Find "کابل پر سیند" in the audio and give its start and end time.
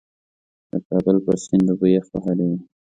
0.87-1.67